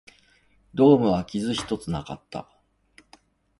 [0.73, 2.49] ドームは傷一つなかった